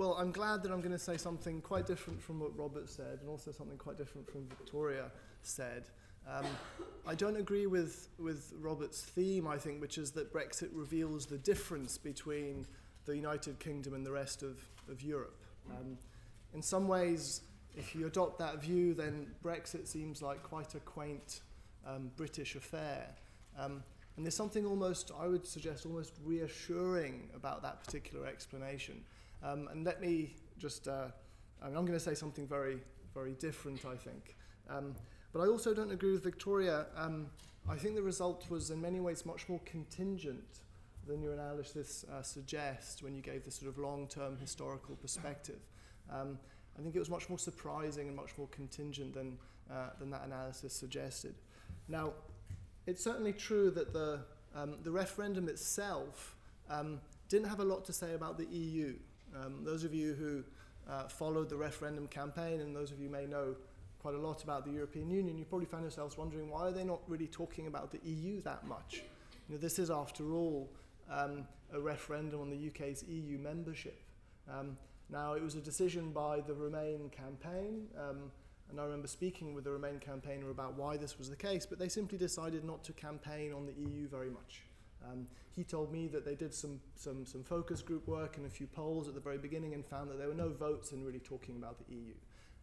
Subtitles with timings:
[0.00, 3.18] Well, I'm glad that I'm going to say something quite different from what Robert said,
[3.20, 5.90] and also something quite different from Victoria said.
[6.26, 6.46] Um,
[7.06, 11.36] I don't agree with, with Robert's theme, I think, which is that Brexit reveals the
[11.36, 12.66] difference between
[13.04, 14.58] the United Kingdom and the rest of,
[14.90, 15.36] of Europe.
[15.70, 15.98] Um,
[16.54, 17.42] in some ways,
[17.76, 21.42] if you adopt that view, then Brexit seems like quite a quaint
[21.86, 23.06] um, British affair.
[23.58, 23.82] Um,
[24.16, 29.04] and there's something almost, I would suggest, almost reassuring about that particular explanation.
[29.42, 31.06] Um, and let me just, uh,
[31.62, 32.78] I mean, I'm going to say something very,
[33.14, 34.36] very different, I think.
[34.68, 34.94] Um,
[35.32, 36.86] but I also don't agree with Victoria.
[36.96, 37.26] Um,
[37.68, 40.60] I think the result was in many ways much more contingent
[41.06, 45.60] than your analysis uh, suggests when you gave this sort of long-term historical perspective.
[46.10, 46.38] Um,
[46.78, 49.38] I think it was much more surprising and much more contingent than,
[49.70, 51.34] uh, than that analysis suggested.
[51.88, 52.12] Now,
[52.86, 54.20] it's certainly true that the,
[54.54, 56.36] um, the referendum itself
[56.68, 58.94] um, didn't have a lot to say about the EU.
[59.36, 60.44] Um, those of you who
[60.90, 63.54] uh, followed the referendum campaign, and those of you may know
[64.00, 66.84] quite a lot about the European Union, you probably find yourselves wondering why are they
[66.84, 69.02] not really talking about the EU that much?
[69.48, 70.70] You know, this is, after all,
[71.10, 74.00] um, a referendum on the UK's EU membership.
[74.50, 74.76] Um,
[75.10, 78.30] now, it was a decision by the Remain campaign, um,
[78.70, 81.78] and I remember speaking with the Remain campaigner about why this was the case, but
[81.78, 84.62] they simply decided not to campaign on the EU very much.
[85.04, 88.50] Um, he told me that they did some, some, some focus group work and a
[88.50, 91.18] few polls at the very beginning and found that there were no votes in really
[91.18, 92.14] talking about the EU.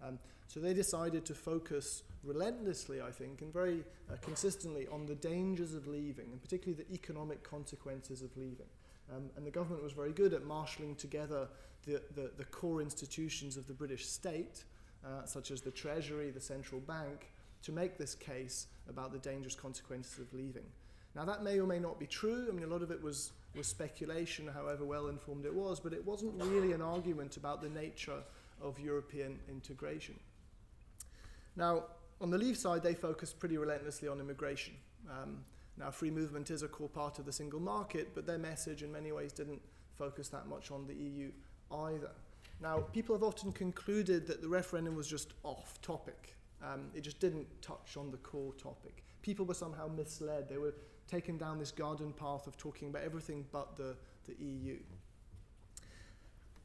[0.06, 5.16] Um, so they decided to focus relentlessly, I think, and very uh, consistently on the
[5.16, 8.68] dangers of leaving, and particularly the economic consequences of leaving.
[9.14, 11.48] Um, and the government was very good at marshalling together
[11.86, 14.64] the, the, the core institutions of the British state,
[15.06, 17.32] uh, such as the Treasury, the central bank,
[17.64, 20.66] to make this case about the dangerous consequences of leaving.
[21.18, 22.46] Now, that may or may not be true.
[22.48, 25.92] I mean, a lot of it was, was speculation, however well informed it was, but
[25.92, 28.22] it wasn't really an argument about the nature
[28.62, 30.20] of European integration.
[31.56, 31.86] Now,
[32.22, 34.76] on the Leave side, they focused pretty relentlessly on immigration.
[35.10, 35.40] Um,
[35.76, 38.92] now, free movement is a core part of the single market, but their message in
[38.92, 39.62] many ways didn't
[39.96, 41.32] focus that much on the EU
[41.72, 42.12] either.
[42.62, 46.36] Now, people have often concluded that the referendum was just off topic.
[46.64, 49.04] Um, it just didn't touch on the core topic.
[49.24, 50.48] People were somehow misled.
[50.48, 50.76] They were
[51.08, 53.96] taken down this garden path of talking about everything but the,
[54.26, 54.78] the EU.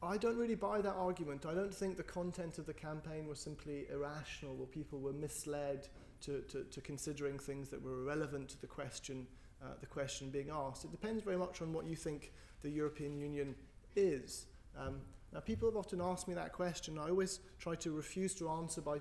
[0.01, 1.45] I don't really buy that argument.
[1.45, 5.87] I don't think the content of the campaign was simply irrational or people were misled
[6.21, 9.25] to, to, to considering things that were irrelevant to the question,
[9.61, 10.83] uh, the question being asked.
[10.83, 12.33] It depends very much on what you think
[12.63, 13.55] the European Union
[13.95, 14.47] is.
[14.77, 14.99] Um,
[15.33, 16.99] now, people have often asked me that question.
[16.99, 18.95] I always try to refuse to answer by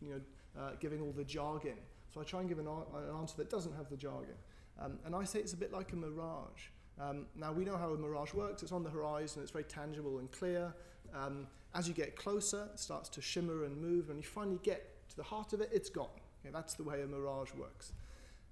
[0.00, 0.20] you know,
[0.60, 1.76] uh, giving all the jargon.
[2.14, 4.34] So I try and give an, an answer that doesn't have the jargon.
[4.80, 6.68] Um, and I say it's a bit like a mirage.
[7.00, 8.62] Um, now, we know how a mirage works.
[8.62, 10.72] It's on the horizon, it's very tangible and clear.
[11.14, 14.08] Um, as you get closer, it starts to shimmer and move.
[14.08, 16.08] When you finally get to the heart of it, it's gone.
[16.40, 17.92] Okay, that's the way a mirage works.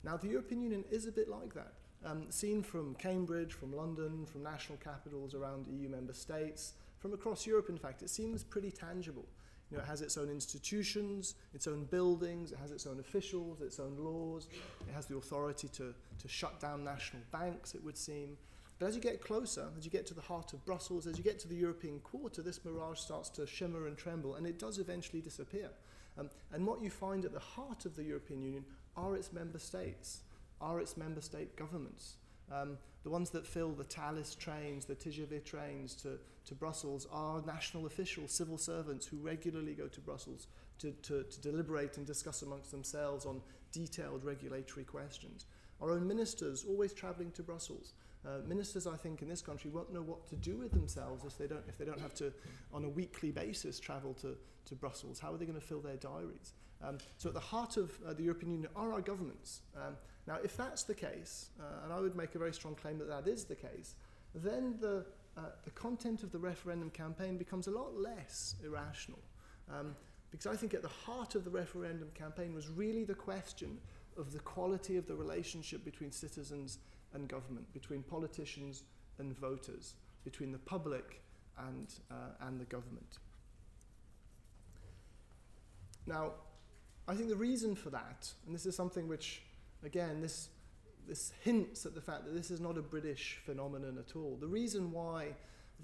[0.04, 1.72] Now, the European Union is a bit like that.
[2.04, 7.46] Um, seen from Cambridge, from London, from national capitals around EU member states, from across
[7.46, 9.24] Europe, in fact, it seems pretty tangible.
[9.70, 13.60] You know, it has its own institutions, its own buildings, it has its own officials,
[13.60, 14.46] its own laws,
[14.88, 18.36] it has the authority to, to shut down national banks, it would seem.
[18.78, 21.24] But as you get closer, as you get to the heart of Brussels, as you
[21.24, 24.78] get to the European quarter, this mirage starts to shimmer and tremble, and it does
[24.78, 25.70] eventually disappear.
[26.18, 28.64] Um, and what you find at the heart of the European Union
[28.96, 30.20] are its member states,
[30.60, 32.16] are its member state governments.
[32.52, 37.42] Um, the ones that fill the Thalys trains, the TGV trains to, to Brussels are
[37.42, 40.48] national officials, civil servants who regularly go to Brussels
[40.78, 43.40] to, to, to deliberate and discuss amongst themselves on
[43.72, 45.46] detailed regulatory questions.
[45.80, 47.92] Our own ministers always travelling to Brussels.
[48.26, 51.38] Uh, ministers, I think, in this country won't know what to do with themselves if
[51.38, 52.32] they don't, if they don't have to,
[52.72, 55.20] on a weekly basis, travel to, to Brussels.
[55.20, 56.54] How are they going to fill their diaries?
[56.82, 59.60] Um, so, at the heart of uh, the European Union are our governments.
[59.76, 59.94] Um,
[60.26, 63.08] now, if that's the case, uh, and I would make a very strong claim that
[63.08, 63.94] that is the case,
[64.34, 65.04] then the,
[65.36, 69.20] uh, the content of the referendum campaign becomes a lot less irrational.
[69.72, 69.94] Um,
[70.30, 73.78] because I think at the heart of the referendum campaign was really the question
[74.18, 76.78] of the quality of the relationship between citizens
[77.14, 78.82] and government, between politicians
[79.18, 79.94] and voters,
[80.24, 81.22] between the public
[81.58, 83.18] and, uh, and the government.
[86.06, 86.32] Now,
[87.08, 89.42] I think the reason for that, and this is something which,
[89.86, 90.50] again, this,
[91.08, 94.36] this hints at the fact that this is not a British phenomenon at all.
[94.40, 95.28] The reason why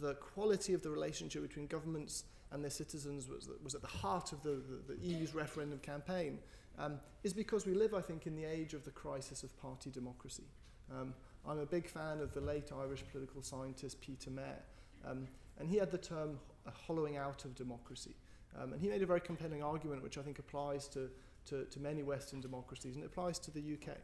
[0.01, 4.33] the quality of the relationship between governments and their citizens was, was at the heart
[4.33, 6.39] of the, the, the EU's referendum campaign
[6.79, 9.91] um, is because we live, I think, in the age of the crisis of party
[9.91, 10.45] democracy.
[10.91, 11.15] Um,
[11.47, 14.59] I'm a big fan of the late Irish political scientist Peter Mair.
[15.07, 15.27] Um,
[15.59, 16.39] and he had the term
[16.87, 18.15] hollowing out of democracy.
[18.61, 21.11] Um, and he made a very compelling argument, which I think applies to,
[21.47, 23.97] to, to many Western democracies, and it applies to the UK,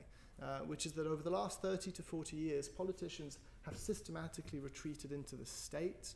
[0.42, 5.12] uh, which is that over the last 30 to 40 years, politicians have systematically retreated
[5.12, 6.14] into the state,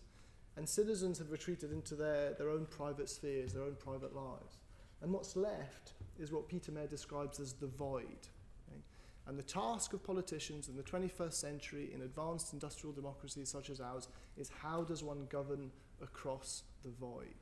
[0.56, 4.58] and citizens have retreated into their, their own private spheres, their own private lives.
[5.00, 8.28] And what's left is what Peter Mair describes as the void.
[8.68, 8.80] Okay?
[9.26, 13.80] And the task of politicians in the 21st century in advanced industrial democracies such as
[13.80, 15.70] ours is how does one govern
[16.00, 17.34] across the void?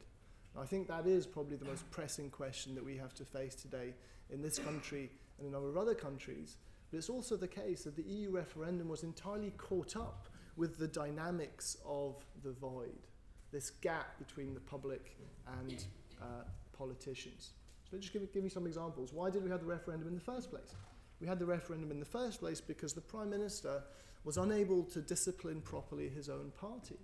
[0.59, 3.95] I think that is probably the most pressing question that we have to face today
[4.31, 6.57] in this country and in a number of other countries.
[6.91, 10.89] But it's also the case that the EU referendum was entirely caught up with the
[10.89, 13.07] dynamics of the void,
[13.53, 15.17] this gap between the public
[15.61, 15.85] and
[16.21, 16.43] uh,
[16.77, 17.51] politicians.
[17.91, 19.13] So just give, give me some examples.
[19.13, 20.75] Why did we have the referendum in the first place?
[21.21, 23.83] We had the referendum in the first place because the Prime Minister
[24.25, 26.99] was unable to discipline properly his own party.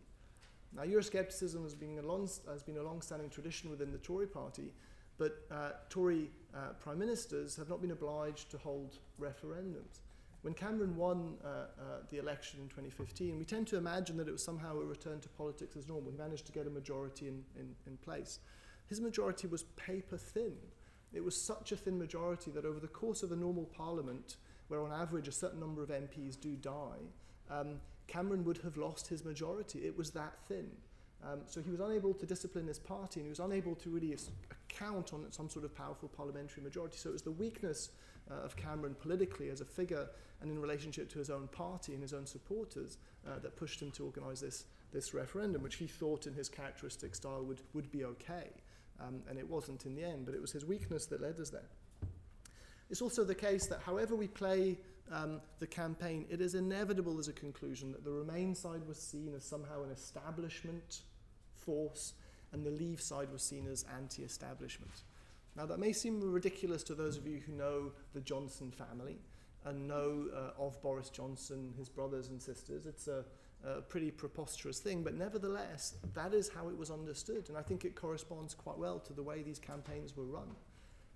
[0.77, 4.73] Now, Euroscepticism has been a, long, has been a long-standing tradition within the Tory party,
[5.17, 10.01] but uh, Tory uh, prime ministers have not been obliged to hold referendums.
[10.43, 11.65] When Cameron won uh, uh
[12.11, 15.29] the election in 2015, we tend to imagine that it was somehow a return to
[15.31, 16.13] politics as normal.
[16.13, 18.39] He managed to get a majority in, in, in place.
[18.87, 20.53] His majority was paper thin.
[21.13, 24.37] It was such a thin majority that over the course of a normal parliament,
[24.69, 27.01] where on average a certain number of MPs do die,
[27.51, 29.81] um, Cameron would have lost his majority.
[29.81, 30.71] It was that thin.
[31.25, 34.17] Um, so he was unable to discipline his party and he was unable to really
[34.71, 36.99] account on some sort of powerful parliamentary majority.
[36.99, 37.91] So it was the weakness
[38.31, 40.09] uh, of Cameron politically as a figure
[40.41, 43.91] and in relationship to his own party and his own supporters uh, that pushed him
[43.93, 48.05] to organise this, this referendum, which he thought in his characteristic style would, would be
[48.05, 48.51] okay.
[49.01, 51.51] Um, and it wasn't in the end, but it was his weakness that led us
[51.51, 51.69] there.
[52.89, 54.79] It's also the case that however we play
[55.13, 59.33] um, the campaign, it is inevitable as a conclusion that the Remain side was seen
[59.37, 61.03] as somehow an establishment
[61.55, 62.15] force
[62.53, 65.03] and the Leave side was seen as anti establishment.
[65.57, 69.19] Now, that may seem ridiculous to those of you who know the Johnson family
[69.65, 72.87] and know uh, of Boris Johnson, his brothers and sisters.
[72.87, 73.25] It's a,
[73.65, 77.85] a pretty preposterous thing, but nevertheless, that is how it was understood, and I think
[77.85, 80.55] it corresponds quite well to the way these campaigns were run.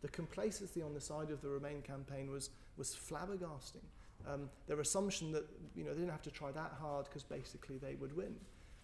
[0.02, 3.84] The complacency on the side of the Remain campaign was, was flabbergasting.
[4.28, 7.78] Um, their assumption that you know, they didn't have to try that hard because basically
[7.78, 8.34] they would win.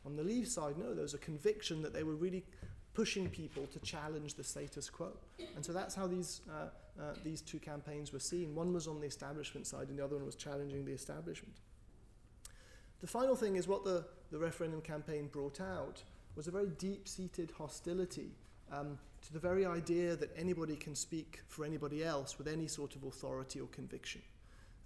[0.05, 2.45] On the Leave side, no, there was a conviction that they were really
[2.95, 5.13] pushing people to challenge the status quo.
[5.55, 6.69] And so that's how these, uh,
[7.01, 8.55] uh, these two campaigns were seen.
[8.55, 11.57] One was on the establishment side, and the other one was challenging the establishment.
[13.01, 16.03] The final thing is what the, the referendum campaign brought out
[16.37, 18.31] was a very deep seated hostility
[18.73, 22.95] um, to the very idea that anybody can speak for anybody else with any sort
[22.95, 24.23] of authority or conviction.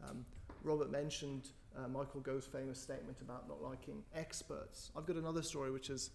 [0.09, 0.25] Um,
[0.63, 4.91] Robert mentioned uh, Michael Gove's famous statement about not liking experts.
[4.97, 6.11] I've got another story which, is,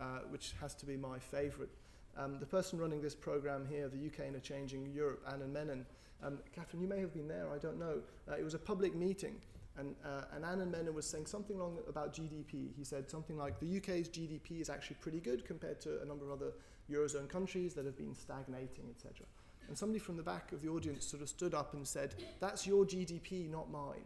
[0.00, 1.70] uh, which has to be my favourite.
[2.16, 5.86] Um, the person running this program here, the UK in a Changing Europe, Anand Menon,
[6.22, 8.00] um, Catherine, you may have been there, I don't know.
[8.28, 9.36] Uh, it was a public meeting,
[9.78, 12.74] and, uh, and Anand Menon was saying something along about GDP.
[12.76, 16.24] He said something like the UK's GDP is actually pretty good compared to a number
[16.24, 16.52] of other
[16.90, 19.26] Eurozone countries that have been stagnating, etc.
[19.68, 22.66] And somebody from the back of the audience sort of stood up and said, That's
[22.66, 24.04] your GDP, not mine.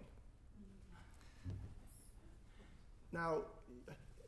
[3.13, 3.43] Now,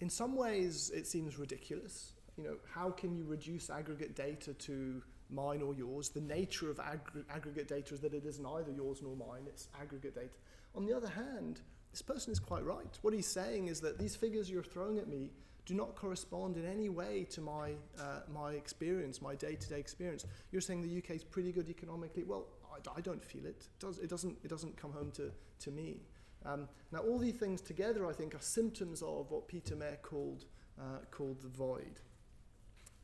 [0.01, 2.13] in some ways, it seems ridiculous.
[2.39, 6.09] You know, how can you reduce aggregate data to mine or yours?
[6.09, 9.69] The nature of aggr- aggregate data is that it is neither yours nor mine, it's
[9.81, 10.37] aggregate data.
[10.75, 12.99] On the other hand, this person is quite right.
[13.03, 15.31] What he's saying is that these figures you're throwing at me
[15.67, 19.79] do not correspond in any way to my, uh, my experience, my day to day
[19.79, 20.27] experience.
[20.53, 22.25] You're saying the UK is pretty good economically.
[22.25, 23.69] Well, I, I don't feel it.
[23.69, 26.01] It, does, it, doesn't, it doesn't come home to, to me.
[26.45, 30.45] Um, now, all these things together, I think, are symptoms of what Peter Mair called,
[30.79, 32.01] uh, called the void.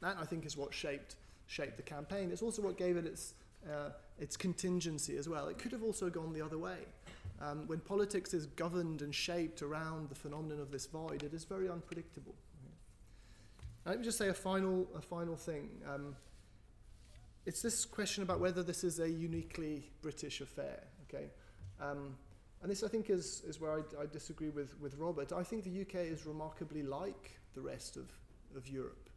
[0.03, 2.31] That, I think, is what shaped, shaped the campaign.
[2.31, 3.35] It's also what gave it its,
[3.67, 5.49] uh, its contingency as well.
[5.49, 6.79] It could have also gone the other way.
[7.41, 11.45] Um, when politics is governed and shaped around the phenomenon of this void, it is
[11.45, 12.35] very unpredictable.
[13.87, 15.71] Let me just say a final, a final thing.
[15.89, 16.15] Um,
[17.47, 20.83] it's this question about whether this is a uniquely British affair.
[21.09, 21.31] Okay,
[21.81, 22.15] um,
[22.63, 25.33] and this I think is, is where I, I, disagree with, with Robert.
[25.33, 28.11] I think the UK is remarkably like the rest of,
[28.55, 29.09] of Europe.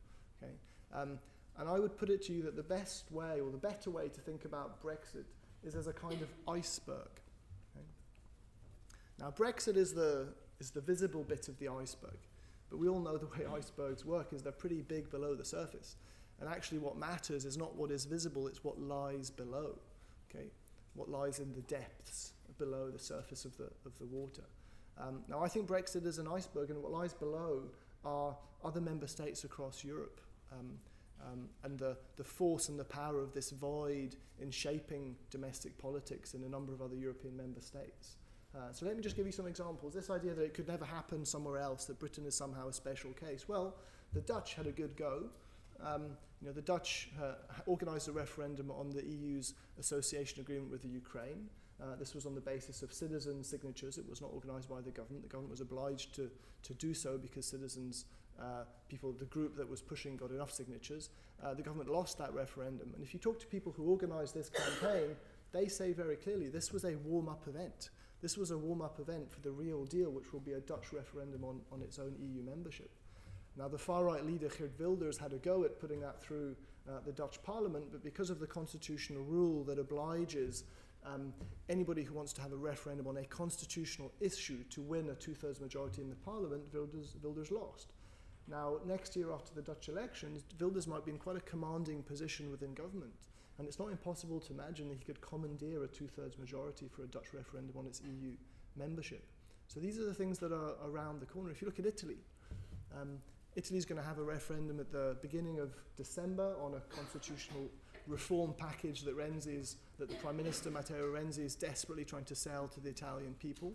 [0.42, 0.54] Okay,
[0.94, 1.20] um,
[1.60, 4.08] and I would put it to you that the best way or the better way
[4.08, 5.26] to think about Brexit
[5.64, 7.10] is as a kind of iceberg.
[9.20, 10.28] Now Brexit is the
[10.60, 12.18] is the visible bit of the iceberg.
[12.70, 15.96] But we all know the way icebergs work is they're pretty big below the surface.
[16.40, 19.78] And actually what matters is not what is visible, it's what lies below.
[20.30, 20.48] Okay?
[20.96, 24.44] What lies in the depths below the surface of the, of the water.
[24.98, 27.64] Um, now I think Brexit is an iceberg and what lies below
[28.06, 30.22] are other member states across Europe.
[30.52, 30.78] Um,
[31.26, 36.34] um, and the, the force and the power of this void in shaping domestic politics
[36.34, 38.18] in a number of other European member states.
[38.56, 39.94] Uh, so let me just give you some examples.
[39.94, 43.12] This idea that it could never happen somewhere else, that Britain is somehow a special
[43.14, 43.48] case.
[43.48, 43.76] Well,
[44.14, 45.24] the Dutch had a good go.
[45.84, 47.34] Um, you know, the Dutch uh,
[47.68, 51.50] organised a referendum on the EU's association agreement with the Ukraine.
[51.82, 53.98] Uh, this was on the basis of citizen signatures.
[53.98, 55.24] It was not organised by the government.
[55.24, 56.30] The government was obliged to,
[56.64, 58.06] to do so because citizens,
[58.40, 61.10] uh, people, the group that was pushing got enough signatures.
[61.44, 62.92] Uh, the government lost that referendum.
[62.94, 65.16] And if you talk to people who organised this campaign,
[65.52, 67.90] they say very clearly this was a warm up event.
[68.24, 70.94] This was a warm up event for the real deal, which will be a Dutch
[70.94, 72.90] referendum on, on its own EU membership.
[73.58, 76.56] Now, the far right leader Geert Wilders had a go at putting that through
[76.88, 80.64] uh, the Dutch parliament, but because of the constitutional rule that obliges
[81.06, 81.34] um,
[81.68, 85.34] anybody who wants to have a referendum on a constitutional issue to win a two
[85.34, 87.92] thirds majority in the parliament, Wilders, Wilders lost.
[88.48, 92.50] Now, next year after the Dutch elections, Wilders might be in quite a commanding position
[92.52, 93.12] within government.
[93.58, 97.04] And it's not impossible to imagine that he could commandeer a two thirds majority for
[97.04, 98.32] a Dutch referendum on its EU
[98.76, 99.24] membership.
[99.68, 101.52] So these are the things that are around the corner.
[101.52, 102.18] If you look at Italy,
[103.00, 103.20] um,
[103.56, 107.70] Italy's going to have a referendum at the beginning of December on a constitutional
[108.08, 112.68] reform package that Renzi's, that the Prime Minister Matteo Renzi is desperately trying to sell
[112.68, 113.74] to the Italian people.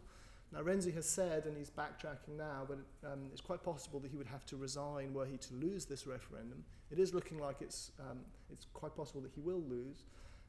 [0.52, 4.16] Now, Renzi has said, and he's backtracking now, but um, it's quite possible that he
[4.16, 6.64] would have to resign were he to lose this referendum.
[6.90, 10.04] It is looking like it's, um, it's quite possible that he will lose.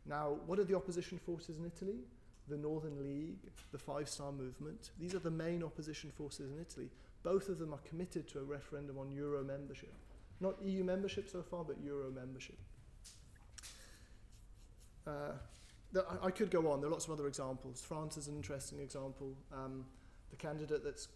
[0.06, 2.00] Now, what are the opposition forces in Italy?
[2.48, 3.40] The Northern League,
[3.72, 4.92] the Five Star Movement.
[5.00, 6.90] These are the main opposition forces in Italy.
[7.22, 9.94] Both of them are committed to a referendum on Euro membership.
[10.40, 12.58] Not EU membership so far, but Euro membership.
[15.06, 15.34] Uh,
[15.96, 16.82] I, I could go on.
[16.82, 17.82] There are lots of other examples.
[17.82, 19.36] France is an interesting example.
[19.54, 19.86] Um,
[20.30, 21.08] the candidate that's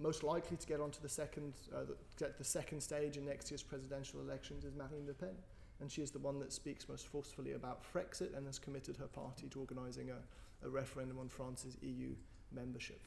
[0.00, 3.50] most likely to get onto the second, uh, the, get the second stage in next
[3.50, 5.34] year's presidential elections is Marine Le Pen,
[5.80, 9.06] and she is the one that speaks most forcefully about Frexit and has committed her
[9.06, 12.10] party to organising a, a referendum on France's EU
[12.52, 13.00] membership.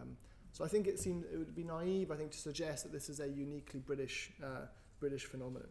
[0.00, 0.16] Um,
[0.52, 3.08] so I think it seemed it would be naive, I think, to suggest that this
[3.08, 4.66] is a uniquely British uh,
[5.00, 5.68] British phenomenon.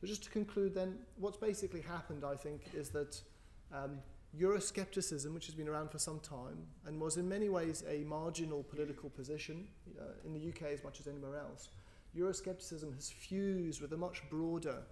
[0.00, 3.20] So just to conclude, then, what's basically happened, I think, is that
[3.72, 3.98] um,
[4.38, 8.62] Euroscepticism, which has been around for some time and was in many ways a marginal
[8.62, 9.66] political position
[10.00, 11.68] uh, in the UK as much as anywhere else,
[12.16, 14.82] Euroscepticism has fused with a much broader,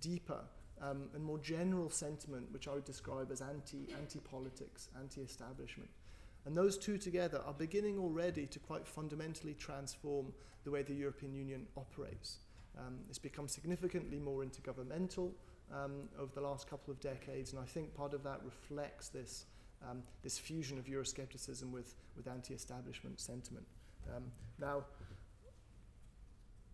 [0.00, 0.40] deeper,
[0.80, 5.88] um, and more general sentiment, which I would describe as anti anti politics, anti establishment.
[6.46, 10.32] And those two together are beginning already to quite fundamentally transform
[10.64, 12.38] the way the European Union operates.
[12.78, 15.30] Um, it's become significantly more intergovernmental
[15.72, 19.46] um, over the last couple of decades, and I think part of that reflects this,
[19.88, 23.66] um, this fusion of Euroscepticism with, with anti establishment sentiment.
[24.14, 24.24] Um,
[24.60, 24.84] now,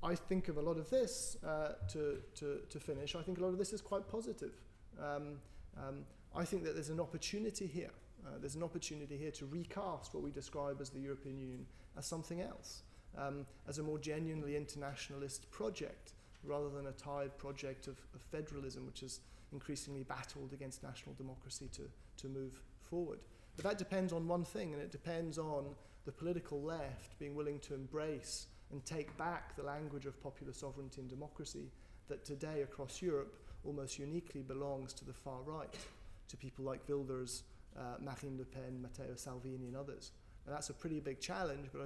[0.03, 3.15] I think of a lot of this uh, to, to, to finish.
[3.15, 4.53] I think a lot of this is quite positive.
[4.99, 5.37] Um,
[5.77, 6.05] um,
[6.35, 7.91] I think that there's an opportunity here.
[8.27, 11.67] Uh, there's an opportunity here to recast what we describe as the European Union
[11.97, 12.83] as something else,
[13.19, 16.13] um, as a more genuinely internationalist project
[16.45, 19.21] rather than a tired project of, of federalism, which is
[19.53, 21.83] increasingly battled against national democracy to,
[22.17, 23.19] to move forward.
[23.57, 25.67] But that depends on one thing, and it depends on
[26.05, 31.01] the political left being willing to embrace and take back the language of popular sovereignty
[31.01, 31.71] and democracy
[32.09, 35.75] that today across Europe almost uniquely belongs to the far right,
[36.29, 37.43] to people like Wilders,
[37.77, 40.13] uh, Marine Le Pen, Matteo Salvini, and others.
[40.47, 41.83] And that's a pretty big challenge, but